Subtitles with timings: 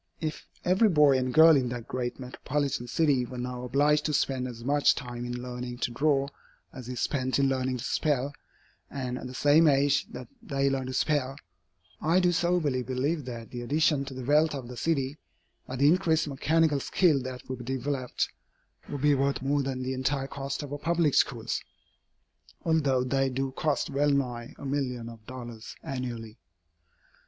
[0.19, 4.47] If every boy and girl in that great metropolitan city were now obliged to spend
[4.47, 6.27] as much time in learning to draw
[6.73, 8.33] as is spent in learning to spell,
[8.89, 11.35] and at the same age that they learn to spell,
[12.01, 15.19] I do soberly believe that the addition to the wealth of the city,
[15.67, 18.27] by the increased mechanical skill that would be developed,
[18.89, 21.61] would be worth more than the entire cost of her public schools,
[22.65, 26.39] although they do cost well nigh a million of dollars annually.